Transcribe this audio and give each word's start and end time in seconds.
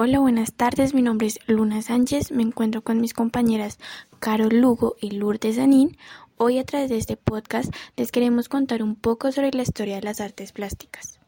Hola, 0.00 0.20
buenas 0.20 0.52
tardes. 0.52 0.94
Mi 0.94 1.02
nombre 1.02 1.26
es 1.26 1.40
Luna 1.48 1.82
Sánchez. 1.82 2.30
Me 2.30 2.44
encuentro 2.44 2.82
con 2.82 3.00
mis 3.00 3.14
compañeras 3.14 3.80
Carol 4.20 4.54
Lugo 4.54 4.94
y 5.00 5.10
Lourdes 5.10 5.58
Anín. 5.58 5.96
Hoy 6.36 6.60
a 6.60 6.64
través 6.64 6.88
de 6.88 6.98
este 6.98 7.16
podcast 7.16 7.74
les 7.96 8.12
queremos 8.12 8.48
contar 8.48 8.84
un 8.84 8.94
poco 8.94 9.32
sobre 9.32 9.50
la 9.50 9.62
historia 9.62 9.96
de 9.96 10.02
las 10.02 10.20
artes 10.20 10.52
plásticas. 10.52 11.18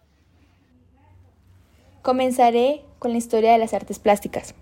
Comenzaré 2.03 2.83
con 3.01 3.11
la 3.11 3.19
historia 3.19 3.51
de 3.51 3.59
las 3.59 3.75
artes 3.75 3.99
plásticas. 3.99 4.55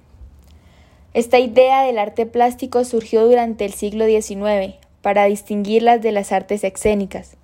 Esta 1.13 1.39
idea 1.39 1.83
del 1.83 1.99
arte 1.99 2.25
plástico 2.25 2.87
surgió 2.87 3.27
durante 3.27 3.67
el 3.67 3.75
siglo 3.75 4.07
XIX 4.07 4.77
para 5.03 5.27
distinguirlas 5.27 6.01
de 6.01 6.13
las 6.13 6.33
artes 6.33 6.65
escénicas. 6.65 7.37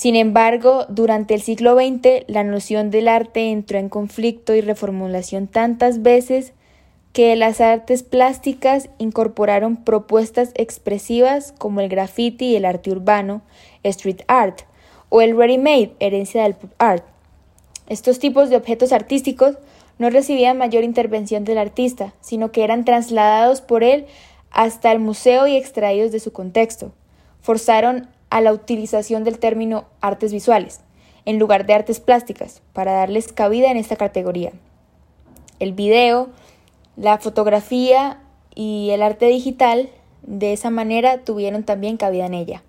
Sin 0.00 0.16
embargo, 0.16 0.86
durante 0.88 1.34
el 1.34 1.42
siglo 1.42 1.74
XX 1.74 2.24
la 2.26 2.42
noción 2.42 2.90
del 2.90 3.06
arte 3.06 3.50
entró 3.50 3.76
en 3.76 3.90
conflicto 3.90 4.54
y 4.54 4.62
reformulación 4.62 5.46
tantas 5.46 6.00
veces 6.00 6.54
que 7.12 7.36
las 7.36 7.60
artes 7.60 8.02
plásticas 8.02 8.88
incorporaron 8.96 9.76
propuestas 9.76 10.52
expresivas 10.54 11.52
como 11.58 11.82
el 11.82 11.90
graffiti 11.90 12.46
y 12.46 12.56
el 12.56 12.64
arte 12.64 12.90
urbano, 12.90 13.42
street 13.82 14.22
art, 14.26 14.62
o 15.10 15.20
el 15.20 15.36
ready-made, 15.36 15.92
herencia 16.00 16.44
del 16.44 16.54
pop 16.54 16.72
art. 16.78 17.04
Estos 17.86 18.18
tipos 18.18 18.48
de 18.48 18.56
objetos 18.56 18.92
artísticos 18.92 19.58
no 19.98 20.08
recibían 20.08 20.56
mayor 20.56 20.82
intervención 20.82 21.44
del 21.44 21.58
artista, 21.58 22.14
sino 22.22 22.52
que 22.52 22.64
eran 22.64 22.86
trasladados 22.86 23.60
por 23.60 23.84
él 23.84 24.06
hasta 24.50 24.92
el 24.92 24.98
museo 24.98 25.46
y 25.46 25.56
extraídos 25.56 26.10
de 26.10 26.20
su 26.20 26.32
contexto. 26.32 26.90
Forzaron 27.42 28.08
a 28.30 28.40
la 28.40 28.52
utilización 28.52 29.24
del 29.24 29.38
término 29.38 29.86
artes 30.00 30.32
visuales, 30.32 30.80
en 31.24 31.38
lugar 31.38 31.66
de 31.66 31.74
artes 31.74 32.00
plásticas, 32.00 32.62
para 32.72 32.92
darles 32.92 33.32
cabida 33.32 33.70
en 33.70 33.76
esta 33.76 33.96
categoría. 33.96 34.52
El 35.58 35.72
video, 35.72 36.30
la 36.96 37.18
fotografía 37.18 38.20
y 38.54 38.90
el 38.90 39.02
arte 39.02 39.26
digital 39.26 39.90
de 40.22 40.52
esa 40.52 40.70
manera 40.70 41.24
tuvieron 41.24 41.64
también 41.64 41.96
cabida 41.96 42.26
en 42.26 42.34
ella. 42.34 42.62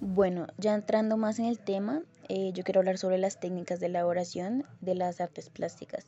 Bueno, 0.00 0.46
ya 0.58 0.74
entrando 0.74 1.16
más 1.16 1.38
en 1.38 1.46
el 1.46 1.58
tema, 1.58 2.02
eh, 2.28 2.52
yo 2.52 2.62
quiero 2.62 2.80
hablar 2.80 2.98
sobre 2.98 3.18
las 3.18 3.40
técnicas 3.40 3.80
de 3.80 3.86
elaboración 3.86 4.64
de 4.80 4.94
las 4.94 5.20
artes 5.20 5.48
plásticas, 5.48 6.06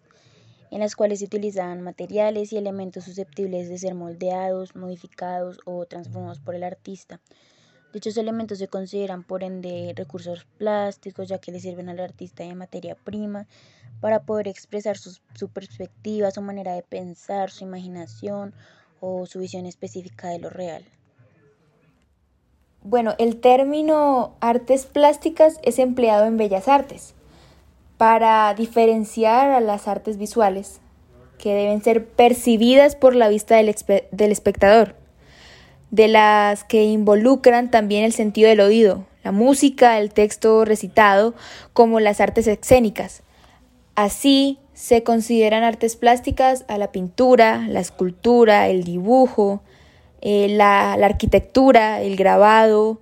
en 0.71 0.81
las 0.81 0.95
cuales 0.95 1.19
se 1.19 1.25
utilizaban 1.25 1.81
materiales 1.81 2.53
y 2.53 2.59
elementos 2.59 3.05
susceptibles 3.05 3.69
de 3.69 3.79
ser 3.79 3.95
moldeados, 3.95 4.77
modificados 4.77 5.59
o 5.65 5.87
transformados 5.87 6.39
por 6.39 6.55
el 6.55 6.63
artista 6.63 7.19
Dichos 7.93 8.17
elementos 8.17 8.59
se 8.59 8.69
consideran 8.69 9.25
por 9.25 9.43
ende 9.43 9.93
recursos 9.97 10.47
plásticos 10.59 11.29
ya 11.29 11.39
que 11.39 11.51
le 11.51 11.59
sirven 11.59 11.89
al 11.89 11.99
artista 11.99 12.45
de 12.45 12.55
materia 12.55 12.95
prima 12.95 13.49
para 14.01 14.23
poder 14.23 14.47
expresar 14.47 14.97
su, 14.97 15.49
perspectiva, 15.49 16.31
su 16.31 16.41
manera 16.41 16.75
de 16.75 16.83
pensar, 16.83 17.51
su 17.51 17.65
imaginación 17.65 18.55
o 19.01 19.27
su 19.27 19.41
visión 19.41 19.67
específica 19.67 20.29
de 20.29 20.39
lo 20.39 20.51
real. 20.51 20.85
Bueno, 22.83 23.15
el 23.19 23.41
término 23.41 24.37
artes 24.41 24.87
plásticas 24.87 25.59
es 25.63 25.79
empleado 25.79 26.27
en 26.27 26.37
bellas 26.37 26.69
artes 26.69 27.15
para 27.99 28.55
diferenciar 28.55 29.51
a 29.51 29.61
las 29.61 29.89
artes 29.89 30.17
visuales, 30.17 30.81
que 31.39 31.55
deben 31.55 31.83
ser 31.83 32.07
percibidas 32.07 32.95
por 32.95 33.17
la 33.17 33.29
vista 33.29 33.57
del 33.57 34.33
espectador 34.33 35.00
de 35.91 36.09
las 36.09 36.65
que 36.65 36.85
involucran 36.85 37.71
también 37.71 38.05
el 38.05 38.13
sentido 38.13 38.49
del 38.49 38.61
oído, 38.61 39.07
la 39.25 39.33
música, 39.33 39.99
el 39.99 40.13
texto 40.13 40.65
recitado, 40.65 41.35
como 41.73 42.01
las 42.01 42.21
artes 42.21 42.47
escénicas. 42.47 43.23
Así 43.95 44.59
se 44.73 45.03
consideran 45.03 45.63
artes 45.63 45.97
plásticas 45.97 46.65
a 46.69 46.79
la 46.79 46.91
pintura, 46.91 47.67
la 47.69 47.81
escultura, 47.81 48.69
el 48.69 48.85
dibujo, 48.85 49.63
eh, 50.23 50.49
la, 50.49 50.93
arquitectura, 50.93 52.01
el 52.01 52.17
grabado, 52.17 53.01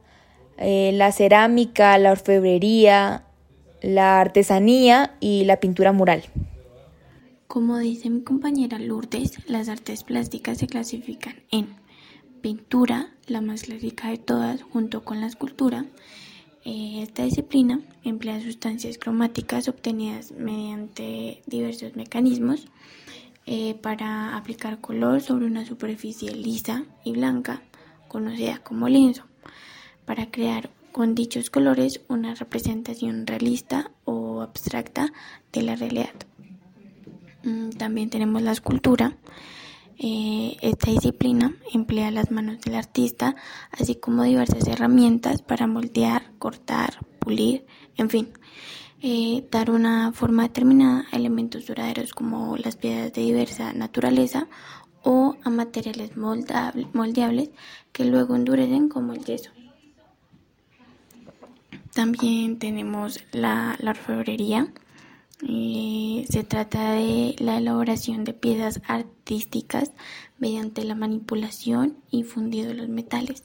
eh, 0.56 0.91
la 0.94 1.12
cerámica, 1.12 1.97
la 1.98 2.12
orfebrería, 2.12 3.25
la 3.81 4.21
artesanía 4.21 5.15
y 5.21 5.44
la 5.44 5.60
pintura 5.60 5.93
mural. 5.93 6.25
Como 7.47 7.78
dice 7.78 8.10
mi 8.10 8.22
compañera 8.22 8.78
Lourdes, 8.78 9.48
las 9.48 9.69
artes 9.69 10.04
plásticas 10.04 10.59
se 10.59 10.66
clasifican 10.66 11.37
en 11.50 11.77
pintura, 12.48 13.10
la 13.26 13.42
más 13.42 13.64
clásica 13.64 14.09
de 14.09 14.16
todas, 14.16 14.62
junto 14.62 15.04
con 15.04 15.20
la 15.20 15.26
escultura. 15.26 15.84
Eh, 16.64 17.00
esta 17.03 17.25
disciplina 17.25 17.82
emplea 18.04 18.41
sustancias 18.41 18.97
cromáticas 18.97 19.69
obtenidas 19.69 20.32
mediante 20.32 21.42
diversos 21.44 21.94
mecanismos 21.94 22.66
eh, 23.44 23.75
para 23.75 24.34
aplicar 24.34 24.81
color 24.81 25.20
sobre 25.20 25.44
una 25.44 25.66
superficie 25.66 26.34
lisa 26.34 26.84
y 27.04 27.12
blanca, 27.12 27.60
conocida 28.09 28.60
como 28.60 28.88
lienzo, 28.88 29.25
para 30.06 30.30
crear 30.30 30.70
con 30.91 31.15
dichos 31.15 31.50
colores 31.50 32.00
una 32.09 32.34
representación 32.34 33.26
realista 33.26 33.91
o 34.06 34.41
abstracta 34.41 35.12
de 35.53 35.62
la 35.62 35.76
realidad. 35.76 36.15
Mm, 37.44 37.72
también 37.72 38.09
tenemos 38.09 38.41
la 38.41 38.53
escultura, 38.53 39.19
eh, 39.98 40.56
esta 40.60 40.91
disciplina 40.91 41.54
emplea 41.72 42.10
las 42.10 42.31
manos 42.31 42.60
del 42.60 42.76
artista, 42.76 43.34
así 43.72 43.97
como 43.97 44.22
diversas 44.22 44.66
herramientas 44.69 45.42
para 45.42 45.66
moldear, 45.66 46.32
cortar, 46.38 47.04
pulir, 47.19 47.66
en 47.97 48.09
fin, 48.09 48.28
eh, 49.03 49.47
dar 49.50 49.70
una 49.70 50.12
forma 50.12 50.44
determinada 50.44 51.06
a 51.10 51.16
elementos 51.16 51.66
duraderos 51.66 52.12
como 52.12 52.56
las 52.56 52.76
piedras 52.76 53.12
de 53.12 53.22
diversa 53.22 53.72
naturaleza 53.72 54.48
o 55.03 55.36
a 55.44 55.50
materiales 55.50 56.16
moldeables 56.16 57.50
que 57.92 58.04
luego 58.04 58.36
endurecen 58.36 58.88
como 58.88 59.12
el 59.12 59.25
yeso. 59.25 59.50
También 61.92 62.59
tenemos 62.59 63.25
la, 63.32 63.76
la 63.80 63.91
orfebrería, 63.91 64.72
se 65.41 66.44
trata 66.44 66.93
de 66.93 67.37
la 67.38 67.59
elaboración 67.59 68.25
de 68.25 68.34
piezas 68.34 68.81
artísticas 68.87 69.93
mediante 70.38 70.84
la 70.84 70.94
manipulación 70.94 71.97
y 72.10 72.25
fundido 72.25 72.69
de 72.69 72.75
los 72.75 72.88
metales, 72.88 73.44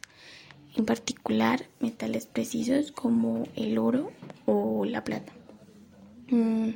en 0.75 0.85
particular 0.85 1.65
metales 1.79 2.25
precisos 2.25 2.91
como 2.91 3.43
el 3.55 3.77
oro 3.77 4.11
o 4.45 4.85
la 4.85 5.03
plata. 5.03 5.33
Mm, 6.29 6.69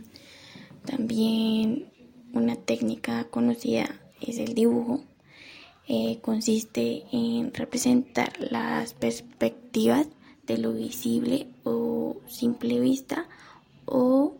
también 0.86 1.88
una 2.34 2.56
técnica 2.56 3.24
conocida 3.26 4.00
es 4.22 4.38
el 4.38 4.54
dibujo. 4.54 5.04
Eh, 5.88 6.20
consiste 6.22 7.06
en 7.12 7.54
representar 7.54 8.34
las 8.52 8.94
perspectivas 8.94 10.08
de 10.46 10.58
lo 10.58 10.74
visible 10.74 11.48
o 11.64 12.18
simple 12.28 12.80
vista 12.80 13.28
o 13.86 14.36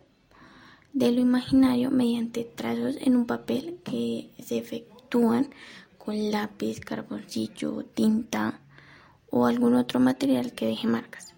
de 0.98 1.12
lo 1.12 1.20
imaginario 1.20 1.92
mediante 1.92 2.42
trazos 2.42 2.96
en 3.00 3.14
un 3.14 3.24
papel 3.24 3.78
que 3.84 4.30
se 4.42 4.58
efectúan 4.58 5.48
con 5.96 6.32
lápiz, 6.32 6.80
carboncillo, 6.80 7.84
tinta 7.84 8.58
o 9.30 9.46
algún 9.46 9.74
otro 9.74 10.00
material 10.00 10.54
que 10.54 10.66
deje 10.66 10.88
marcas. 10.88 11.34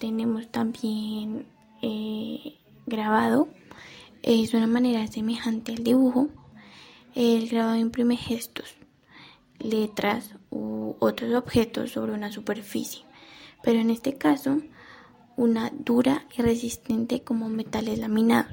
Tenemos 0.00 0.48
también 0.48 1.46
eh, 1.82 2.56
grabado, 2.84 3.48
es 4.24 4.52
una 4.54 4.66
manera 4.66 5.06
semejante 5.06 5.70
al 5.70 5.84
dibujo. 5.84 6.28
El 7.14 7.48
grabado 7.48 7.76
imprime 7.76 8.16
gestos, 8.16 8.74
letras 9.60 10.34
u 10.50 10.96
otros 10.98 11.32
objetos 11.34 11.92
sobre 11.92 12.10
una 12.10 12.32
superficie, 12.32 13.04
pero 13.62 13.78
en 13.78 13.90
este 13.90 14.14
caso 14.14 14.60
una 15.38 15.70
dura 15.72 16.26
y 16.36 16.42
resistente 16.42 17.22
como 17.22 17.48
metales 17.48 17.98
laminados. 18.00 18.52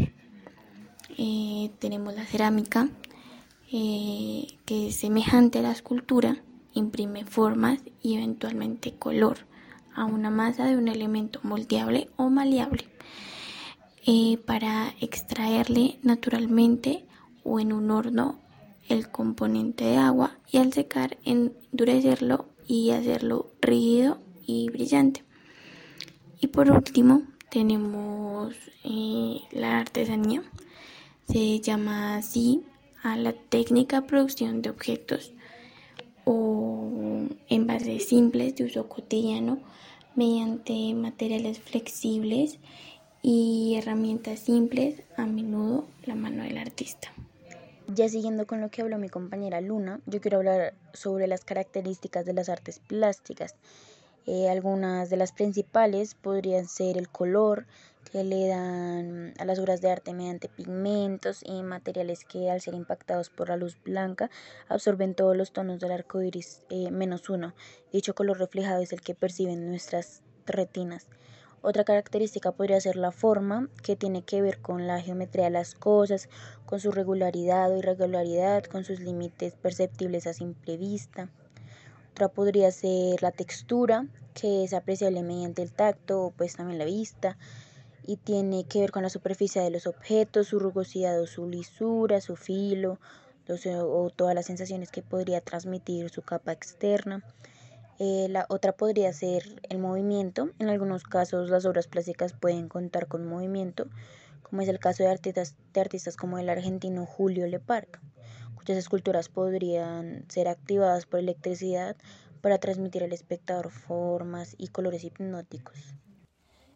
Eh, 1.17 1.71
tenemos 1.79 2.13
la 2.13 2.25
cerámica, 2.25 2.89
eh, 3.71 4.45
que 4.65 4.87
es 4.87 4.95
semejante 4.95 5.59
a 5.59 5.63
la 5.63 5.71
escultura, 5.71 6.37
imprime 6.73 7.25
formas 7.25 7.79
y 8.03 8.15
eventualmente 8.15 8.93
color 8.93 9.39
a 9.95 10.05
una 10.05 10.29
masa 10.29 10.65
de 10.65 10.77
un 10.77 10.87
elemento 10.87 11.39
moldeable 11.41 12.09
o 12.17 12.29
maleable 12.29 12.85
eh, 14.05 14.37
para 14.45 14.93
extraerle 14.99 15.97
naturalmente 16.03 17.05
o 17.43 17.59
en 17.59 17.73
un 17.73 17.89
horno 17.89 18.39
el 18.87 19.09
componente 19.09 19.85
de 19.85 19.97
agua 19.97 20.37
y 20.51 20.57
al 20.57 20.71
secar 20.71 21.17
endurecerlo 21.23 22.49
y 22.67 22.91
hacerlo 22.91 23.51
rígido 23.59 24.19
y 24.45 24.69
brillante. 24.69 25.24
Y 26.39 26.47
por 26.47 26.69
último 26.69 27.23
tenemos 27.49 28.55
eh, 28.83 29.41
la 29.51 29.79
artesanía. 29.79 30.43
Se 31.27 31.59
llama 31.59 32.17
así 32.17 32.63
a 33.03 33.17
la 33.17 33.33
técnica 33.33 34.05
producción 34.05 34.61
de 34.61 34.69
objetos 34.69 35.33
o 36.23 36.89
envases 37.49 38.07
simples 38.07 38.55
de 38.55 38.65
uso 38.65 38.87
cotidiano 38.89 39.59
mediante 40.15 40.93
materiales 40.93 41.59
flexibles 41.59 42.59
y 43.21 43.75
herramientas 43.77 44.39
simples, 44.39 45.01
a 45.17 45.25
menudo 45.25 45.87
la 46.05 46.15
mano 46.15 46.43
del 46.43 46.57
artista. 46.57 47.11
Ya 47.87 48.09
siguiendo 48.09 48.47
con 48.47 48.61
lo 48.61 48.69
que 48.69 48.81
habló 48.81 48.97
mi 48.97 49.09
compañera 49.09 49.61
Luna, 49.61 49.99
yo 50.05 50.21
quiero 50.21 50.37
hablar 50.37 50.73
sobre 50.93 51.27
las 51.27 51.43
características 51.43 52.25
de 52.25 52.33
las 52.33 52.49
artes 52.49 52.79
plásticas. 52.79 53.55
Eh, 54.27 54.49
algunas 54.49 55.09
de 55.09 55.17
las 55.17 55.31
principales 55.31 56.15
podrían 56.15 56.67
ser 56.67 56.97
el 56.97 57.09
color 57.09 57.67
que 58.11 58.23
le 58.23 58.47
dan 58.47 59.33
a 59.39 59.45
las 59.45 59.59
obras 59.59 59.81
de 59.81 59.91
arte 59.91 60.13
mediante 60.13 60.49
pigmentos 60.49 61.41
y 61.43 61.61
materiales 61.61 62.25
que 62.25 62.49
al 62.49 62.61
ser 62.61 62.73
impactados 62.73 63.29
por 63.29 63.49
la 63.49 63.57
luz 63.57 63.77
blanca 63.83 64.31
absorben 64.67 65.15
todos 65.15 65.37
los 65.37 65.51
tonos 65.51 65.79
del 65.79 65.91
arco 65.91 66.21
iris 66.21 66.63
eh, 66.69 66.91
menos 66.91 67.29
uno. 67.29 67.53
Dicho 67.91 68.15
color 68.15 68.39
reflejado 68.39 68.81
es 68.81 68.93
el 68.93 69.01
que 69.01 69.15
perciben 69.15 69.69
nuestras 69.69 70.23
retinas. 70.45 71.07
Otra 71.61 71.83
característica 71.83 72.51
podría 72.51 72.79
ser 72.79 72.95
la 72.95 73.11
forma, 73.11 73.69
que 73.83 73.95
tiene 73.95 74.23
que 74.23 74.41
ver 74.41 74.61
con 74.61 74.85
la 74.85 75.01
geometría 75.01 75.45
de 75.45 75.49
las 75.49 75.73
cosas, 75.73 76.29
con 76.67 76.79
su 76.79 76.91
regularidad 76.91 77.71
o 77.71 77.77
irregularidad, 77.77 78.63
con 78.65 78.83
sus 78.85 78.99
límites 78.99 79.55
perceptibles 79.55 80.27
a 80.27 80.33
simple 80.33 80.77
vista. 80.77 81.31
Otra 82.15 82.29
podría 82.29 82.71
ser 82.71 83.21
la 83.21 83.31
textura, 83.31 84.07
que 84.33 84.63
es 84.63 84.71
apreciable 84.71 85.21
mediante 85.21 85.61
el 85.61 85.73
tacto 85.73 86.31
pues 86.37 86.55
también 86.55 86.79
la 86.79 86.85
vista 86.85 87.37
y 88.07 88.15
tiene 88.15 88.63
que 88.63 88.79
ver 88.79 88.91
con 88.91 89.03
la 89.03 89.09
superficie 89.09 89.61
de 89.61 89.69
los 89.69 89.85
objetos, 89.85 90.47
su 90.47 90.59
rugosidad 90.59 91.19
o 91.19 91.27
su 91.27 91.45
lisura, 91.45 92.21
su 92.21 92.37
filo 92.37 93.01
o 93.49 94.09
todas 94.15 94.33
las 94.33 94.45
sensaciones 94.45 94.91
que 94.91 95.01
podría 95.01 95.41
transmitir 95.41 96.09
su 96.09 96.21
capa 96.21 96.53
externa. 96.53 97.21
Eh, 97.99 98.27
la 98.29 98.45
otra 98.47 98.71
podría 98.71 99.11
ser 99.11 99.43
el 99.67 99.79
movimiento. 99.79 100.51
En 100.57 100.69
algunos 100.69 101.03
casos 101.03 101.49
las 101.49 101.65
obras 101.65 101.87
plásticas 101.87 102.31
pueden 102.31 102.69
contar 102.69 103.07
con 103.07 103.27
movimiento, 103.27 103.87
como 104.41 104.61
es 104.61 104.69
el 104.69 104.79
caso 104.79 105.03
de 105.03 105.09
artistas, 105.09 105.57
de 105.73 105.81
artistas 105.81 106.15
como 106.15 106.39
el 106.39 106.47
argentino 106.47 107.05
Julio 107.05 107.45
Leparc, 107.45 107.99
cuyas 108.65 108.79
esculturas 108.79 109.29
podrían 109.29 110.25
ser 110.27 110.47
activadas 110.47 111.05
por 111.05 111.19
electricidad 111.19 111.95
para 112.41 112.57
transmitir 112.57 113.03
al 113.03 113.13
espectador 113.13 113.69
formas 113.69 114.55
y 114.57 114.67
colores 114.67 115.03
hipnóticos. 115.03 115.75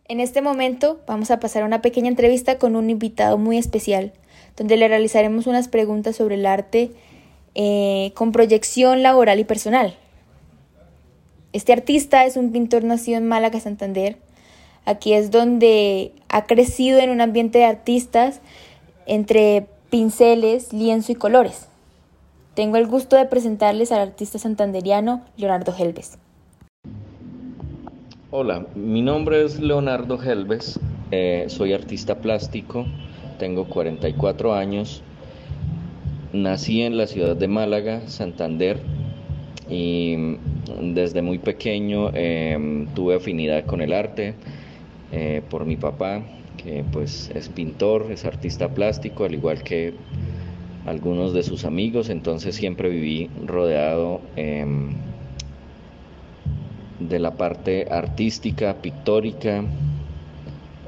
En 0.06 0.20
este 0.20 0.42
momento 0.42 1.02
vamos 1.08 1.30
a 1.32 1.40
pasar 1.40 1.64
a 1.64 1.66
una 1.66 1.82
pequeña 1.82 2.08
entrevista 2.08 2.58
con 2.58 2.76
un 2.76 2.90
invitado 2.90 3.38
muy 3.38 3.58
especial, 3.58 4.14
donde 4.56 4.78
le 4.78 4.88
realizaremos 4.88 5.46
unas 5.46 5.68
preguntas 5.68 6.16
sobre 6.16 6.36
el 6.36 6.46
arte 6.46 6.92
eh, 7.56 8.12
con 8.16 8.32
proyección 8.32 9.04
laboral 9.04 9.40
y 9.40 9.44
personal. 9.44 9.96
Este 11.54 11.74
artista 11.74 12.26
es 12.26 12.38
un 12.38 12.52
pintor 12.52 12.84
nacido 12.84 13.18
en 13.18 13.28
Málaga, 13.28 13.60
Santander. 13.60 14.18
Aquí 14.86 15.14
es 15.14 15.30
donde 15.32 16.14
ha 16.28 16.46
crecido 16.46 17.00
en 17.00 17.10
un 17.10 17.22
ambiente 17.22 17.60
de 17.60 17.66
artistas 17.66 18.42
entre 19.06 19.68
pinceles, 19.90 20.74
lienzo 20.74 21.12
y 21.12 21.16
colores. 21.16 21.69
Tengo 22.60 22.76
el 22.76 22.88
gusto 22.88 23.16
de 23.16 23.24
presentarles 23.24 23.94
al 23.94 24.02
artista 24.02 24.38
santanderiano 24.38 25.24
Leonardo 25.38 25.74
Helves. 25.80 26.20
Hola, 28.32 28.68
mi 28.76 29.02
nombre 29.02 29.46
es 29.46 29.62
Leonardo 29.62 30.22
Helves, 30.22 30.78
eh, 31.12 31.46
soy 31.48 31.72
artista 31.72 32.16
plástico, 32.16 32.86
tengo 33.38 33.70
44 33.70 34.54
años, 34.54 35.04
nací 36.34 36.82
en 36.82 36.98
la 36.98 37.08
ciudad 37.08 37.38
de 37.38 37.48
Málaga, 37.48 38.02
Santander, 38.10 38.82
y 39.70 40.18
desde 40.82 41.22
muy 41.22 41.38
pequeño 41.40 42.10
em, 42.14 42.88
tuve 42.88 43.16
afinidad 43.16 43.64
con 43.68 43.80
el 43.80 43.94
arte 43.94 44.34
eh, 45.14 45.42
por 45.50 45.64
mi 45.64 45.78
papá, 45.78 46.24
que 46.58 46.84
pues 46.92 47.32
es 47.34 47.48
pintor, 47.48 48.08
es 48.12 48.26
artista 48.26 48.68
plástico, 48.68 49.24
al 49.24 49.34
igual 49.34 49.64
que 49.64 49.94
algunos 50.90 51.34
de 51.34 51.44
sus 51.44 51.66
amigos, 51.66 52.10
entonces 52.10 52.56
siempre 52.56 52.90
viví 52.90 53.30
rodeado 53.46 54.22
em, 54.36 54.94
de 57.00 57.20
la 57.20 57.32
parte 57.32 57.88
artística, 57.90 58.76
pictórica, 58.76 59.64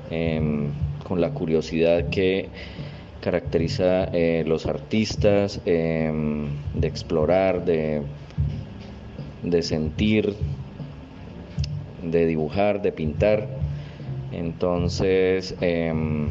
em, 0.09 0.71
con 1.07 1.21
la 1.21 1.31
curiosidad 1.31 2.09
que 2.09 2.50
caracteriza 3.21 4.06
eh, 4.13 4.44
los 4.48 4.65
artistas, 4.65 5.62
de 5.63 6.88
explorar, 6.88 7.63
de 7.65 8.01
de 9.44 9.62
sentir, 9.62 10.36
de 12.03 12.25
dibujar, 12.25 12.81
de 12.81 12.92
pintar. 12.92 13.48
Entonces, 14.31 15.56
em, 15.62 16.30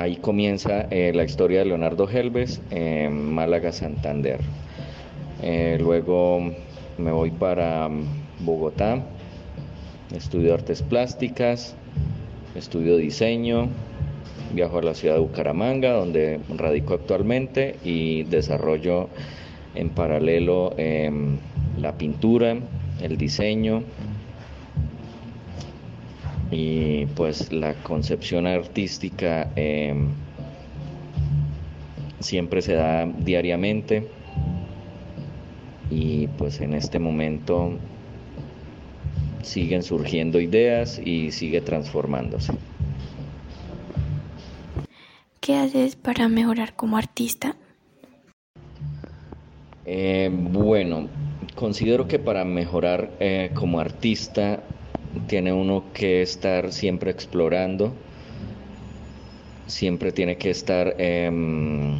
ahí 0.00 0.16
comienza 0.16 0.86
eh, 0.90 1.12
la 1.14 1.24
historia 1.24 1.58
de 1.58 1.66
Leonardo 1.66 2.08
Helves 2.08 2.62
en 2.70 3.32
Málaga, 3.34 3.70
Santander. 3.70 4.40
Eh, 5.42 5.78
luego 5.80 6.40
me 6.96 7.12
voy 7.12 7.30
para 7.30 7.88
Bogotá, 8.40 9.02
estudio 10.14 10.54
artes 10.54 10.82
plásticas, 10.82 11.74
estudio 12.54 12.96
diseño, 12.96 13.68
viajo 14.54 14.78
a 14.78 14.82
la 14.82 14.94
ciudad 14.94 15.16
de 15.16 15.20
Bucaramanga, 15.20 15.92
donde 15.92 16.40
radico 16.56 16.94
actualmente 16.94 17.76
y 17.84 18.24
desarrollo 18.24 19.08
en 19.74 19.90
paralelo 19.90 20.72
em, 20.78 21.36
la 21.78 21.96
pintura, 21.98 22.56
el 23.02 23.16
diseño 23.18 23.82
y 26.50 27.06
pues 27.06 27.52
la 27.52 27.74
concepción 27.74 28.46
artística 28.46 29.50
em, 29.56 30.08
siempre 32.18 32.62
se 32.62 32.74
da 32.74 33.06
diariamente 33.06 34.08
y 35.90 36.26
pues 36.38 36.60
en 36.60 36.74
este 36.74 36.98
momento 36.98 37.78
siguen 39.42 39.82
surgiendo 39.82 40.40
ideas 40.40 41.00
y 41.02 41.32
sigue 41.32 41.60
transformándose. 41.60 42.52
¿Qué 45.40 45.56
haces 45.56 45.96
para 45.96 46.28
mejorar 46.28 46.74
como 46.76 46.96
artista? 46.96 47.56
Eh, 49.86 50.30
bueno, 50.32 51.08
considero 51.54 52.06
que 52.06 52.18
para 52.18 52.44
mejorar 52.44 53.10
eh, 53.18 53.50
como 53.54 53.80
artista 53.80 54.62
tiene 55.26 55.52
uno 55.52 55.84
que 55.92 56.22
estar 56.22 56.72
siempre 56.72 57.10
explorando, 57.10 57.92
siempre 59.66 60.12
tiene 60.12 60.36
que 60.36 60.50
estar 60.50 60.94
em, 60.98 61.98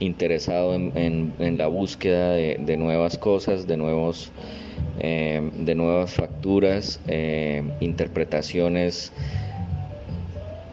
interesado 0.00 0.74
en, 0.74 1.58
la 1.58 1.66
búsqueda 1.66 2.32
de, 2.32 2.76
nuevas 2.76 3.18
cosas, 3.18 3.66
de 3.66 3.76
nuevos 3.76 4.30
em, 5.00 5.50
de 5.64 5.74
nuevas 5.74 6.12
facturas, 6.12 7.00
em, 7.06 7.70
interpretaciones 7.80 9.12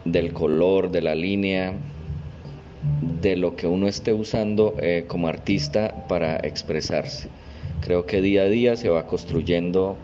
del 0.04 0.32
color, 0.32 0.90
de 0.90 1.02
la 1.02 1.14
línea, 1.14 1.74
de 3.22 3.36
lo 3.36 3.56
que 3.56 3.66
uno 3.66 3.88
esté 3.88 4.12
usando 4.12 4.74
eh, 4.80 5.04
como 5.06 5.28
artista 5.28 6.06
para 6.08 6.36
expresarse. 6.36 7.28
Creo 7.80 8.06
que 8.06 8.20
día 8.20 8.42
a 8.42 8.46
día 8.46 8.76
se 8.76 8.88
va 8.88 9.06
construyendo 9.06 9.96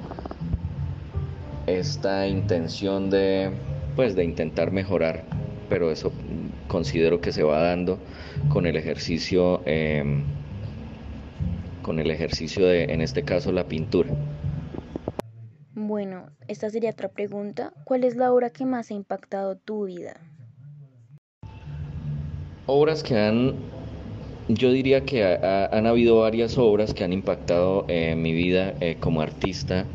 esta 1.66 2.26
intención 2.26 3.10
de 3.10 3.50
pues 3.96 4.14
de 4.14 4.24
intentar 4.24 4.70
mejorar, 4.70 5.24
pero 5.68 5.90
eso 5.90 6.12
considero 6.68 7.20
que 7.20 7.32
se 7.32 7.42
va 7.42 7.60
dando 7.60 7.98
con 8.48 8.66
el 8.66 8.76
ejercicio 8.76 9.62
em, 9.66 10.24
con 11.82 11.98
el 11.98 12.10
ejercicio 12.10 12.66
de 12.66 12.84
en 12.84 13.00
este 13.00 13.22
caso 13.22 13.52
la 13.52 13.64
pintura. 13.64 14.10
Bueno, 15.74 16.30
esta 16.48 16.70
sería 16.70 16.90
otra 16.90 17.08
pregunta. 17.08 17.72
¿Cuál 17.84 18.04
es 18.04 18.16
la 18.16 18.32
obra 18.32 18.50
que 18.50 18.64
más 18.64 18.90
ha 18.90 18.94
impactado 18.94 19.56
tu 19.56 19.86
vida? 19.86 20.20
obras 22.66 23.02
que 23.02 23.18
han, 23.18 23.54
yo 24.48 24.72
diría 24.72 25.04
que 25.04 25.24
han 25.24 25.86
habido 25.86 26.20
varias 26.20 26.58
obras 26.58 26.94
que 26.94 27.04
han 27.04 27.12
impactado 27.12 27.84
eh, 27.88 28.14
mi 28.16 28.32
vida 28.32 28.74
eh, 28.80 28.96
como 28.98 29.20
artista. 29.20 29.86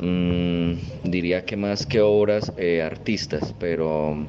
Mm, 0.00 0.74
diría 1.04 1.44
que 1.44 1.56
más 1.56 1.86
que 1.86 2.00
obras 2.00 2.52
eh, 2.56 2.82
artistas, 2.82 3.54
pero, 3.58 4.26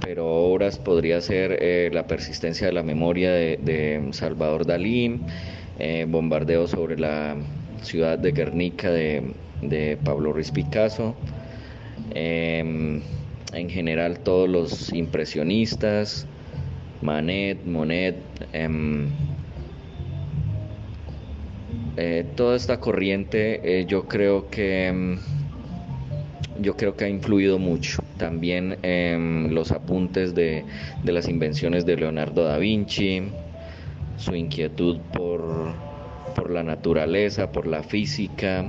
pero 0.00 0.26
obras 0.26 0.78
podría 0.78 1.20
ser 1.20 1.92
La 1.92 2.06
persistencia 2.06 2.66
de 2.66 2.72
la 2.72 2.82
memoria 2.82 3.32
de, 3.32 4.08
Salvador 4.12 4.66
Dalí, 4.66 5.20
Bombardeo 6.08 6.66
sobre 6.66 6.98
la 6.98 7.36
ciudad 7.82 8.18
de 8.18 8.32
Guernica 8.32 8.90
de, 8.90 9.22
de 9.62 9.96
Pablo 10.02 10.32
Ruiz 10.32 10.50
Picasso. 10.50 11.14
Em, 12.14 13.02
en 13.52 13.70
general 13.70 14.20
todos 14.20 14.48
los 14.48 14.92
impresionistas, 14.92 16.26
Manet, 17.02 17.64
Monet, 17.64 18.16
em, 18.52 19.08
eh, 22.00 22.24
toda 22.36 22.54
esta 22.54 22.78
corriente 22.78 23.80
eh, 23.80 23.84
yo 23.84 24.06
creo 24.06 24.48
que 24.50 24.86
em, 24.86 25.18
yo 26.60 26.76
creo 26.76 26.94
que 26.94 27.06
ha 27.06 27.08
influido 27.08 27.58
mucho. 27.58 28.04
También 28.16 28.78
em, 28.82 29.50
los 29.50 29.72
apuntes 29.72 30.32
de, 30.32 30.64
de, 31.02 31.12
las 31.12 31.28
invenciones 31.28 31.86
de 31.86 31.96
Leonardo 31.96 32.44
da 32.44 32.56
Vinci, 32.58 33.22
su 34.16 34.36
inquietud 34.36 34.98
por, 35.12 35.74
por 36.36 36.50
la 36.50 36.62
naturaleza, 36.62 37.50
por 37.50 37.66
la 37.66 37.82
física, 37.82 38.64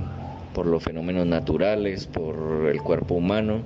por 0.52 0.66
los 0.66 0.82
fenómenos 0.82 1.24
naturales, 1.24 2.08
por 2.08 2.68
el 2.68 2.82
cuerpo 2.82 3.14
humano. 3.14 3.62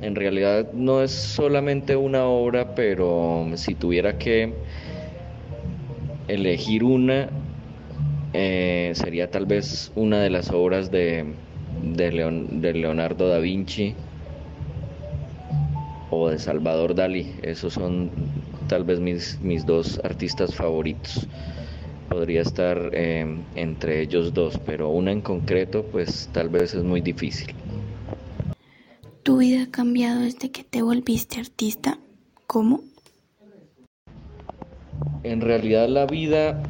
En 0.00 0.16
realidad 0.16 0.72
no 0.72 1.00
es 1.00 1.12
solamente 1.12 1.94
una 1.94 2.24
obra, 2.24 2.74
pero 2.74 3.46
si 3.54 3.76
tuviera 3.76 4.18
que 4.18 4.52
elegir 6.26 6.82
una, 6.82 7.28
eh, 8.32 8.92
sería 8.94 9.30
tal 9.30 9.46
vez 9.46 9.92
una 9.94 10.20
de 10.20 10.30
las 10.30 10.50
obras 10.50 10.90
de, 10.90 11.34
de, 11.82 12.72
Leonardo 12.72 13.28
da 13.28 13.38
Vinci 13.38 13.94
o 16.10 16.28
de 16.28 16.38
Salvador 16.38 16.94
Dalí. 16.94 17.32
Esos 17.42 17.74
son 17.74 18.10
tal 18.68 18.84
vez 18.84 19.00
mis, 19.00 19.38
mis 19.42 19.66
dos 19.66 20.00
artistas 20.02 20.54
favoritos. 20.54 21.26
Podría 22.08 22.42
estar 22.42 22.90
eh, 22.92 23.26
entre 23.54 24.00
ellos 24.00 24.32
dos, 24.32 24.58
pero 24.64 24.90
una 24.90 25.12
en 25.12 25.20
concreto 25.20 25.84
pues 25.84 26.28
tal 26.32 26.48
vez 26.48 26.74
es 26.74 26.82
muy 26.82 27.00
difícil. 27.00 27.54
¿Tu 29.22 29.38
vida 29.38 29.64
ha 29.64 29.70
cambiado 29.70 30.20
desde 30.20 30.50
que 30.50 30.64
te 30.64 30.82
volviste 30.82 31.38
artista? 31.38 31.98
¿Cómo? 32.46 32.82
En 35.22 35.40
realidad 35.40 35.88
la 35.88 36.06
vida 36.06 36.62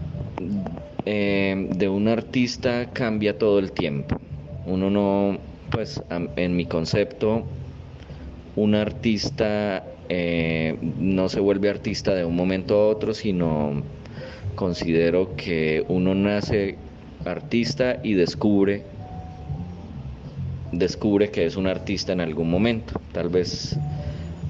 eh, 1.06 1.68
de 1.76 1.88
un 1.88 2.08
artista 2.08 2.86
cambia 2.92 3.38
todo 3.38 3.58
el 3.58 3.72
tiempo. 3.72 4.20
Uno 4.66 4.90
no, 4.90 5.38
pues 5.70 6.02
en 6.36 6.56
mi 6.56 6.66
concepto, 6.66 7.44
un 8.56 8.74
artista 8.74 9.84
eh, 10.08 10.76
no 10.98 11.28
se 11.28 11.40
vuelve 11.40 11.70
artista 11.70 12.14
de 12.14 12.24
un 12.24 12.36
momento 12.36 12.74
a 12.74 12.88
otro, 12.88 13.14
sino 13.14 13.82
considero 14.54 15.34
que 15.36 15.84
uno 15.88 16.14
nace 16.14 16.76
artista 17.24 17.98
y 18.02 18.14
descubre 18.14 18.84
descubre 20.72 21.30
que 21.30 21.44
es 21.46 21.56
un 21.56 21.66
artista 21.66 22.12
en 22.12 22.20
algún 22.20 22.50
momento. 22.50 22.94
Tal 23.12 23.28
vez 23.28 23.78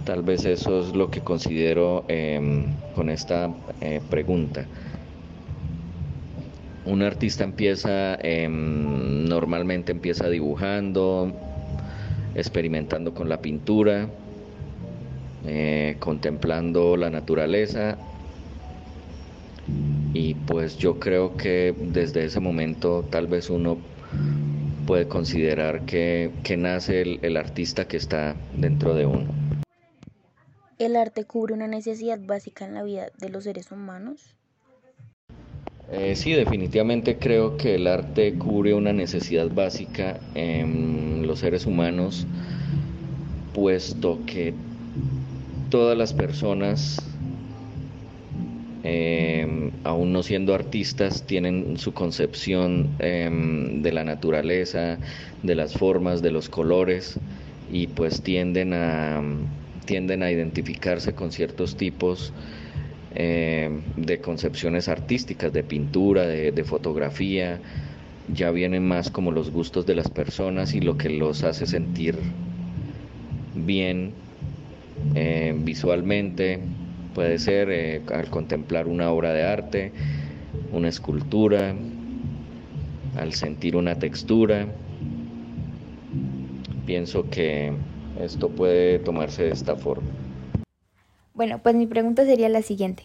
tal 0.04 0.22
vez 0.22 0.44
eso 0.44 0.80
es 0.80 0.94
lo 0.94 1.10
que 1.10 1.20
considero 1.20 2.04
em, 2.08 2.72
con 2.94 3.08
esta 3.08 3.50
eh, 3.80 4.00
pregunta 4.10 4.66
un 6.84 7.02
artista 7.02 7.44
empieza, 7.44 8.14
em, 8.16 9.24
normalmente 9.24 9.92
empieza 9.92 10.28
dibujando, 10.28 11.32
experimentando 12.34 13.14
con 13.14 13.28
la 13.28 13.40
pintura, 13.40 14.08
eh, 15.46 15.96
contemplando 15.98 16.96
la 16.96 17.10
naturaleza 17.10 17.98
y 20.14 20.34
pues 20.34 20.76
yo 20.76 20.98
creo 20.98 21.36
que 21.36 21.74
desde 21.78 22.24
ese 22.24 22.40
momento 22.40 23.04
tal 23.10 23.26
vez 23.26 23.48
uno 23.48 23.78
puede 24.86 25.08
considerar 25.08 25.82
que, 25.86 26.30
nace 26.58 27.00
el, 27.02 27.18
el 27.22 27.36
artista 27.36 27.86
que 27.86 27.96
está 27.96 28.36
dentro 28.54 28.94
de 28.94 29.06
uno. 29.06 29.26
¿El 30.78 30.96
arte 30.96 31.24
cubre 31.24 31.54
una 31.54 31.68
necesidad 31.68 32.18
básica 32.20 32.64
en 32.64 32.74
la 32.74 32.82
vida 32.82 33.06
de 33.18 33.28
los 33.28 33.44
seres 33.44 33.70
humanos? 33.70 34.34
Eh, 35.94 36.16
sí, 36.16 36.32
definitivamente 36.32 37.18
creo 37.18 37.58
que 37.58 37.74
el 37.74 37.86
arte 37.86 38.38
cubre 38.38 38.72
una 38.72 38.94
necesidad 38.94 39.50
básica 39.50 40.20
en 40.34 41.26
los 41.26 41.40
seres 41.40 41.66
humanos, 41.66 42.26
puesto 43.52 44.24
que 44.24 44.54
todas 45.68 45.96
las 45.96 46.12
personas, 46.14 47.18
em, 48.82 49.70
aún 49.84 50.12
no 50.12 50.22
siendo 50.22 50.54
artistas, 50.54 51.26
tienen 51.26 51.76
su 51.76 51.92
concepción 51.94 52.96
em, 52.98 53.82
de 53.82 53.92
la 53.92 54.04
naturaleza, 54.04 55.00
de 55.42 55.54
las 55.54 55.76
formas, 55.76 56.22
de 56.22 56.32
los 56.32 56.48
colores, 56.48 57.20
y 57.68 57.88
pues 57.88 58.22
tienden 58.22 58.72
a, 58.74 59.22
tienden 59.84 60.22
a 60.22 60.30
identificarse 60.30 61.14
con 61.14 61.32
ciertos 61.32 61.76
tipos 61.76 62.34
eh, 63.14 63.70
de 63.96 64.20
concepciones 64.20 64.88
artísticas, 64.88 65.52
de 65.52 65.62
pintura, 65.62 66.26
de, 66.26 66.64
fotografía, 66.64 67.60
ya 68.32 68.50
vienen 68.50 68.86
más 68.86 69.10
como 69.10 69.32
los 69.32 69.50
gustos 69.50 69.84
de 69.86 69.94
las 69.94 70.08
personas 70.08 70.74
y 70.74 70.80
lo 70.80 70.96
que 70.96 71.10
los 71.10 71.42
hace 71.42 71.66
sentir 71.66 72.16
bien 73.54 74.12
eh, 75.14 75.54
visualmente, 75.56 76.60
puede 77.14 77.38
ser 77.38 77.70
eh, 77.70 78.02
al 78.12 78.30
contemplar 78.30 78.88
una 78.88 79.10
obra 79.10 79.32
de 79.32 79.44
arte, 79.44 79.92
una 80.72 80.88
escultura, 80.88 81.74
al 83.16 83.32
sentir 83.34 83.76
una 83.76 83.98
textura. 83.98 84.66
Pienso 86.86 87.28
que 87.28 87.72
esto 88.20 88.48
puede 88.48 88.98
tomarse 88.98 89.44
de 89.44 89.50
esta 89.50 89.76
forma. 89.76 90.21
Bueno, 91.42 91.58
pues 91.60 91.74
mi 91.74 91.88
pregunta 91.88 92.24
sería 92.24 92.48
la 92.48 92.62
siguiente. 92.62 93.02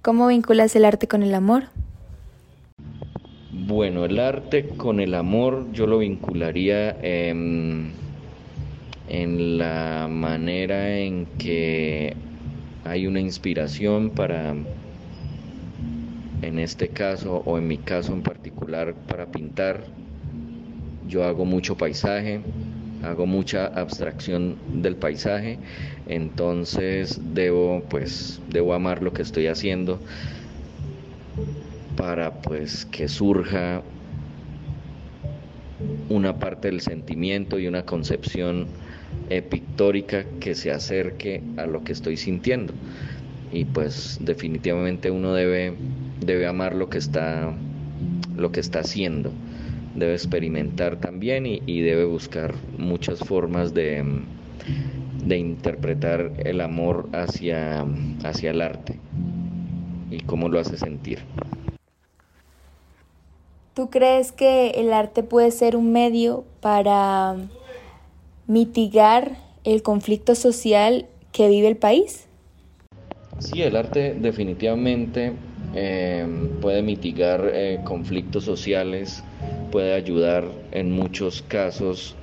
¿Cómo 0.00 0.28
vinculas 0.28 0.76
el 0.76 0.84
arte 0.84 1.08
con 1.08 1.24
el 1.24 1.34
amor? 1.34 1.64
Bueno, 3.66 4.04
el 4.04 4.20
arte 4.20 4.68
con 4.68 5.00
el 5.00 5.12
amor 5.12 5.66
yo 5.72 5.88
lo 5.88 5.98
vincularía 5.98 6.90
en, 7.02 7.90
en 9.08 9.58
la 9.58 10.06
manera 10.08 11.00
en 11.00 11.26
que 11.36 12.14
hay 12.84 13.08
una 13.08 13.18
inspiración 13.18 14.10
para, 14.10 14.54
en 16.42 16.58
este 16.60 16.90
caso 16.90 17.42
o 17.44 17.58
en 17.58 17.66
mi 17.66 17.78
caso 17.78 18.12
en 18.12 18.22
particular, 18.22 18.94
para 19.08 19.26
pintar. 19.26 19.82
Yo 21.08 21.24
hago 21.24 21.44
mucho 21.44 21.76
paisaje, 21.76 22.40
hago 23.02 23.26
mucha 23.26 23.66
abstracción 23.66 24.56
del 24.82 24.96
paisaje, 24.96 25.58
entonces 26.06 27.20
debo 27.34 27.82
pues 27.88 28.40
debo 28.48 28.74
amar 28.74 29.02
lo 29.02 29.12
que 29.12 29.22
estoy 29.22 29.46
haciendo 29.46 30.00
para 31.96 32.34
pues 32.42 32.84
que 32.86 33.08
surja 33.08 33.82
una 36.08 36.38
parte 36.38 36.68
del 36.68 36.80
sentimiento 36.80 37.58
y 37.58 37.66
una 37.66 37.84
concepción 37.84 38.68
pictórica 39.50 40.24
que 40.40 40.54
se 40.54 40.70
acerque 40.70 41.42
a 41.56 41.66
lo 41.66 41.84
que 41.84 41.92
estoy 41.92 42.16
sintiendo. 42.16 42.72
Y 43.52 43.64
pues 43.64 44.18
definitivamente 44.20 45.10
uno 45.10 45.34
debe 45.34 45.74
debe 46.20 46.46
amar 46.46 46.74
lo 46.74 46.88
que 46.88 46.98
está 46.98 47.54
lo 48.36 48.52
que 48.52 48.60
está 48.60 48.80
haciendo 48.80 49.32
debe 49.98 50.14
experimentar 50.14 50.96
también 50.96 51.46
y, 51.46 51.80
debe 51.80 52.04
buscar 52.04 52.54
muchas 52.76 53.20
formas 53.20 53.74
de, 53.74 54.04
de, 55.24 55.38
interpretar 55.38 56.32
el 56.38 56.60
amor 56.60 57.08
hacia, 57.12 57.86
hacia 58.24 58.50
el 58.50 58.60
arte 58.60 58.98
y 60.10 60.20
cómo 60.20 60.48
lo 60.48 60.60
hace 60.60 60.76
sentir. 60.76 61.20
¿Tú 63.74 63.90
crees 63.90 64.32
que 64.32 64.70
el 64.70 64.92
arte 64.92 65.22
puede 65.22 65.50
ser 65.50 65.76
un 65.76 65.92
medio 65.92 66.44
para 66.60 67.36
mitigar 68.46 69.36
el 69.64 69.82
conflicto 69.82 70.34
social 70.34 71.06
que 71.32 71.48
vive 71.48 71.68
el 71.68 71.76
país? 71.76 72.26
Sí, 73.38 73.62
el 73.62 73.76
arte 73.76 74.16
definitivamente 74.18 75.34
eh, 75.80 76.26
puede 76.60 76.82
mitigar 76.82 77.50
eh, 77.54 77.78
conflictos 77.84 78.44
sociales 78.44 79.22
puede 79.70 79.94
ayudar 79.94 80.44
en 80.72 80.90
muchos 80.90 81.42
casos 81.42 82.16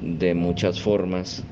de 0.00 0.34
muchas 0.34 0.80
formas. 0.80 1.44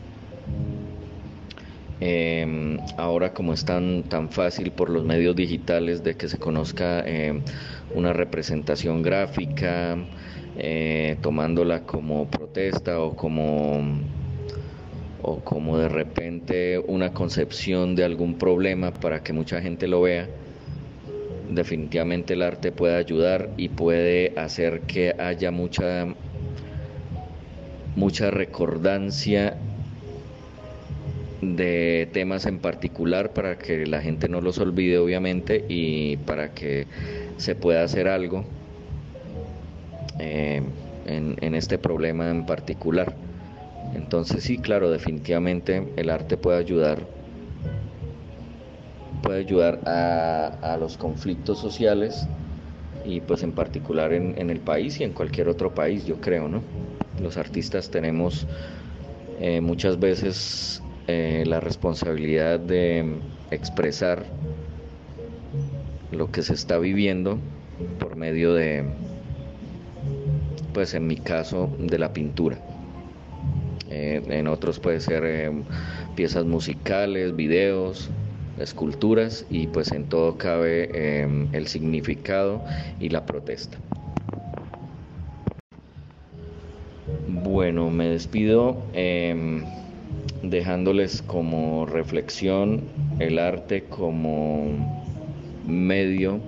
Em, 2.00 2.78
ahora 2.96 3.32
como 3.32 3.52
es 3.52 3.64
tan, 3.64 4.04
tan 4.04 4.30
fácil 4.30 4.70
por 4.70 4.88
los 4.88 5.04
medios 5.04 5.34
digitales 5.34 6.04
de 6.04 6.16
que 6.16 6.28
se 6.28 6.38
conozca 6.38 7.00
em, 7.04 7.42
una 7.92 8.12
representación 8.12 9.02
gráfica, 9.02 9.98
eh, 10.56 11.16
tomándola 11.20 11.82
como 11.82 12.30
protesta 12.30 13.00
o 13.00 13.16
como, 13.16 13.80
o 15.22 15.40
como 15.40 15.78
de 15.78 15.88
repente 15.88 16.78
una 16.78 17.12
concepción 17.12 17.96
de 17.96 18.04
algún 18.04 18.38
problema 18.38 18.92
para 18.92 19.22
que 19.24 19.32
mucha 19.32 19.60
gente 19.60 19.88
lo 19.88 20.02
vea, 20.02 20.28
definitivamente 21.48 22.34
el 22.34 22.42
arte 22.42 22.72
puede 22.72 22.96
ayudar 22.96 23.50
y 23.56 23.68
puede 23.70 24.32
hacer 24.36 24.82
que 24.86 25.14
haya 25.18 25.50
mucha 25.50 26.06
mucha 27.94 28.30
recordancia 28.30 29.56
de 31.40 32.10
temas 32.12 32.46
en 32.46 32.60
particular 32.60 33.32
para 33.32 33.58
que 33.58 33.86
la 33.86 34.00
gente 34.00 34.28
no 34.28 34.40
los 34.40 34.58
olvide 34.58 34.98
obviamente 34.98 35.64
y 35.68 36.16
para 36.18 36.52
que 36.54 36.86
se 37.36 37.54
pueda 37.54 37.82
hacer 37.84 38.08
algo. 38.08 38.44
Eh, 40.18 40.62
en, 41.08 41.36
en 41.40 41.54
este 41.54 41.78
problema 41.78 42.30
en 42.30 42.44
particular. 42.44 43.16
Entonces 43.94 44.44
sí, 44.44 44.58
claro, 44.58 44.90
definitivamente 44.90 45.92
el 45.96 46.10
arte 46.10 46.36
puede 46.36 46.58
ayudar 46.58 47.06
puede 49.22 49.40
ayudar 49.40 49.80
a, 49.86 50.76
los 50.78 50.96
conflictos 50.96 51.58
sociales 51.58 52.26
y 53.04 53.20
pues 53.20 53.42
en 53.42 53.52
particular 53.52 54.12
en, 54.12 54.50
el 54.50 54.60
país 54.60 55.00
y 55.00 55.04
en 55.04 55.12
cualquier 55.12 55.48
otro 55.48 55.74
país, 55.74 56.04
yo 56.06 56.20
creo, 56.20 56.48
¿no? 56.48 56.62
Los 57.20 57.36
artistas 57.36 57.90
tenemos 57.90 58.46
eh, 59.40 59.60
muchas 59.60 59.98
veces 59.98 60.82
eh, 61.06 61.44
la 61.46 61.60
responsabilidad 61.60 62.60
de 62.60 63.20
expresar 63.50 64.24
lo 66.12 66.30
que 66.30 66.42
se 66.42 66.54
está 66.54 66.78
viviendo 66.78 67.38
por 67.98 68.16
medio 68.16 68.54
de, 68.54 68.84
pues 70.74 70.94
en 70.94 71.06
mi 71.06 71.16
caso, 71.16 71.70
de 71.78 71.98
la 71.98 72.12
pintura. 72.12 72.58
Eh, 73.90 74.22
en 74.28 74.48
otros 74.48 74.78
puede 74.78 75.00
ser 75.00 75.52
piezas 76.14 76.44
musicales, 76.44 77.34
videos, 77.34 78.10
esculturas 78.60 79.44
y 79.50 79.66
pues 79.66 79.92
en 79.92 80.08
todo 80.08 80.36
cabe 80.38 80.88
eh, 80.92 81.48
el 81.52 81.66
significado 81.66 82.64
y 83.00 83.08
la 83.08 83.24
protesta. 83.24 83.78
Bueno, 87.42 87.90
me 87.90 88.08
despido 88.08 88.90
em, 88.94 89.64
dejándoles 90.42 91.22
como 91.22 91.86
reflexión 91.86 92.80
el 93.20 93.38
arte 93.38 93.84
como 93.88 94.66
medio 95.64 96.40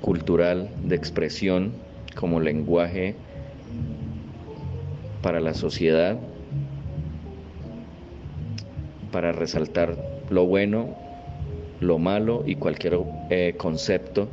cultural 0.00 0.68
de 0.82 0.96
expresión, 0.96 1.72
como 2.16 2.40
lenguaje 2.40 3.16
para 5.22 5.40
la 5.40 5.54
sociedad, 5.54 6.18
para 9.12 9.30
resaltar 9.30 9.96
lo 10.30 10.46
bueno, 10.46 10.96
lo 11.80 11.98
malo 11.98 12.42
y 12.46 12.56
cualquier 12.56 12.98
eh, 13.30 13.54
concepto 13.56 14.28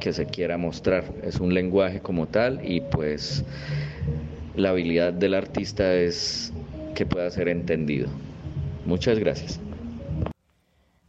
que 0.00 0.12
se 0.12 0.26
quiera 0.26 0.56
mostrar. 0.56 1.04
Es 1.22 1.40
un 1.40 1.52
lenguaje 1.52 2.00
como 2.00 2.28
tal 2.28 2.60
y 2.64 2.80
pues 2.80 3.44
la 4.54 4.70
habilidad 4.70 5.12
del 5.12 5.34
artista 5.34 5.94
es 5.94 6.52
que 6.94 7.04
pueda 7.04 7.28
ser 7.30 7.48
entendido. 7.48 8.08
Muchas 8.86 9.18
gracias. 9.18 9.60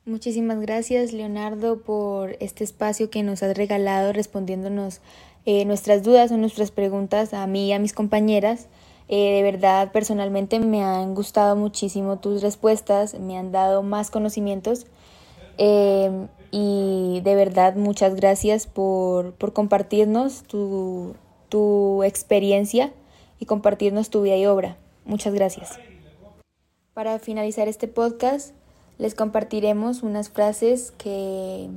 Muchísimas 0.05 0.59
gracias 0.59 1.13
Leonardo 1.13 1.79
por 1.79 2.37
este 2.39 2.63
espacio 2.63 3.09
que 3.09 3.23
nos 3.23 3.41
has 3.41 3.57
regalado 3.57 4.13
respondiéndonos 4.13 5.01
eh, 5.47 5.65
nuestras 5.65 6.03
dudas 6.03 6.31
o 6.31 6.37
nuestras 6.37 6.71
preguntas 6.71 7.33
a 7.33 7.45
mí 7.47 7.69
y 7.69 7.73
a 7.73 7.79
mis 7.79 7.93
compañeras. 7.93 8.67
Eh, 9.07 9.33
de 9.35 9.43
verdad, 9.43 9.91
personalmente 9.91 10.59
me 10.59 10.83
han 10.83 11.13
gustado 11.13 11.55
muchísimo 11.55 12.17
tus 12.17 12.41
respuestas, 12.41 13.19
me 13.19 13.37
han 13.37 13.51
dado 13.51 13.83
más 13.83 14.09
conocimientos 14.09 14.87
eh, 15.57 16.27
y 16.51 17.21
de 17.23 17.35
verdad 17.35 17.75
muchas 17.75 18.15
gracias 18.15 18.65
por, 18.65 19.33
por 19.33 19.53
compartirnos 19.53 20.43
tu, 20.43 21.15
tu 21.49 22.01
experiencia 22.03 22.93
y 23.39 23.45
compartirnos 23.45 24.09
tu 24.09 24.23
vida 24.23 24.37
y 24.37 24.47
obra. 24.47 24.77
Muchas 25.05 25.33
gracias. 25.33 25.79
Para 26.95 27.19
finalizar 27.19 27.67
este 27.67 27.87
podcast, 27.87 28.55
les 28.97 29.13
compartiremos 29.13 30.01
unas 30.01 30.29
frases 30.29 30.91
que 30.97 31.69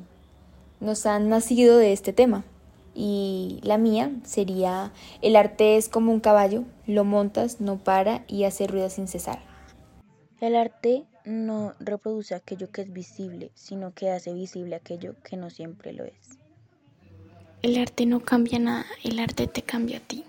nos 0.80 1.04
han 1.04 1.28
nacido 1.28 1.76
de 1.76 1.92
este 1.92 2.14
tema 2.14 2.44
y 3.00 3.60
la 3.62 3.78
mía 3.78 4.10
sería 4.24 4.92
el 5.22 5.36
arte 5.36 5.76
es 5.76 5.88
como 5.88 6.10
un 6.10 6.18
caballo, 6.18 6.64
lo 6.84 7.04
montas, 7.04 7.60
no 7.60 7.78
para 7.78 8.24
y 8.26 8.42
hace 8.42 8.66
ruido 8.66 8.90
sin 8.90 9.06
cesar. 9.06 9.38
El 10.40 10.56
arte 10.56 11.04
no 11.24 11.74
reproduce 11.78 12.34
aquello 12.34 12.72
que 12.72 12.82
es 12.82 12.92
visible, 12.92 13.52
sino 13.54 13.94
que 13.94 14.10
hace 14.10 14.34
visible 14.34 14.74
aquello 14.74 15.14
que 15.22 15.36
no 15.36 15.48
siempre 15.48 15.92
lo 15.92 16.04
es. 16.04 16.38
El 17.62 17.78
arte 17.78 18.04
no 18.04 18.18
cambia 18.18 18.58
nada, 18.58 18.86
el 19.04 19.20
arte 19.20 19.46
te 19.46 19.62
cambia 19.62 19.98
a 19.98 20.00
ti. 20.00 20.24